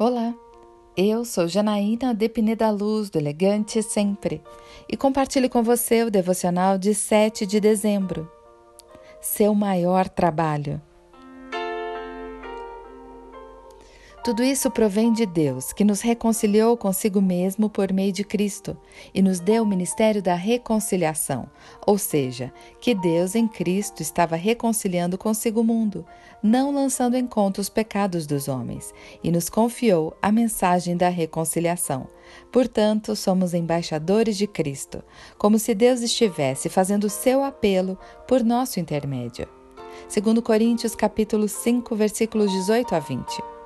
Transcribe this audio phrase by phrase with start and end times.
[0.00, 0.32] Olá,
[0.96, 4.40] eu sou Janaína de Pineda Luz, do Elegante Sempre,
[4.88, 8.30] e compartilho com você o devocional de 7 de dezembro.
[9.20, 10.80] Seu maior trabalho.
[14.28, 18.76] Tudo isso provém de Deus, que nos reconciliou consigo mesmo por meio de Cristo
[19.14, 21.48] e nos deu o ministério da reconciliação,
[21.86, 26.04] ou seja, que Deus em Cristo estava reconciliando consigo o mundo,
[26.42, 28.92] não lançando em conta os pecados dos homens,
[29.24, 32.06] e nos confiou a mensagem da reconciliação.
[32.52, 35.02] Portanto, somos embaixadores de Cristo,
[35.38, 39.48] como se Deus estivesse fazendo seu apelo por nosso intermédio.
[40.06, 43.57] Segundo Coríntios capítulo 5, versículos 18 a 20.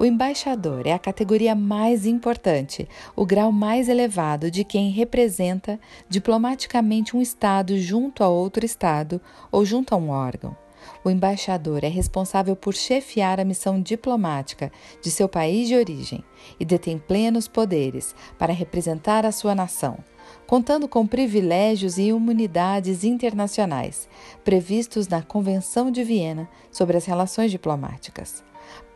[0.00, 7.14] O embaixador é a categoria mais importante, o grau mais elevado de quem representa diplomaticamente
[7.14, 9.20] um Estado junto a outro Estado
[9.52, 10.56] ou junto a um órgão.
[11.04, 14.70] O embaixador é responsável por chefiar a missão diplomática
[15.02, 16.24] de seu país de origem
[16.58, 19.98] e detém plenos poderes para representar a sua nação,
[20.46, 24.08] contando com privilégios e imunidades internacionais
[24.44, 28.42] previstos na Convenção de Viena sobre as Relações Diplomáticas.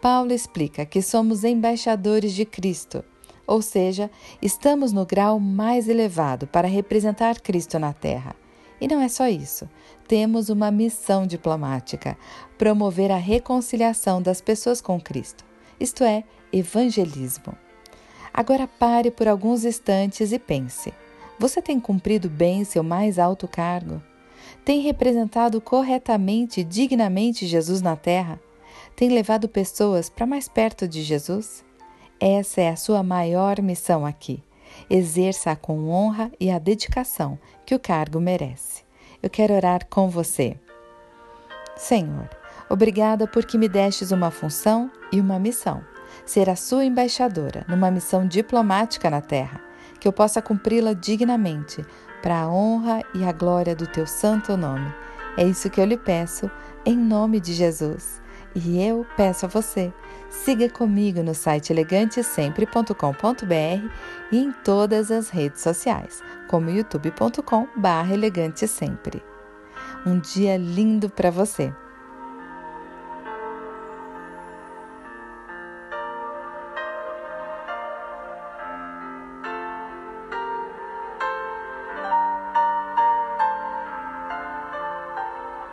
[0.01, 3.05] Paulo explica que somos embaixadores de Cristo,
[3.47, 4.11] ou seja,
[4.41, 8.44] estamos no grau mais elevado para representar Cristo na Terra.
[8.85, 9.67] E não é só isso.
[10.07, 12.19] Temos uma missão diplomática:
[12.59, 15.43] promover a reconciliação das pessoas com Cristo,
[15.81, 17.57] isto é, evangelismo.
[18.33, 20.93] Agora pare por alguns instantes e pense:
[21.39, 24.03] você tem cumprido bem seu mais alto cargo?
[24.63, 28.39] Tem representado corretamente e dignamente Jesus na terra?
[28.97, 31.65] tem levado pessoas para mais perto de Jesus?
[32.21, 34.43] Essa é a sua maior missão aqui.
[34.89, 38.83] Exerça com honra e a dedicação que o cargo merece.
[39.23, 40.59] Eu quero orar com você.
[41.77, 42.29] Senhor,
[42.69, 45.83] obrigada porque me destes uma função e uma missão.
[46.25, 49.61] Ser a sua embaixadora numa missão diplomática na terra,
[49.99, 51.85] que eu possa cumpri-la dignamente,
[52.23, 54.93] para a honra e a glória do teu santo nome.
[55.37, 56.51] É isso que eu lhe peço,
[56.87, 58.23] em nome de Jesus.
[58.55, 59.93] E eu peço a você,
[60.35, 63.91] siga comigo no site elegantesempre.com.br
[64.33, 69.23] e em todas as redes sociais, como youtube.com/elegantesempre.
[70.05, 71.73] Um dia lindo para você.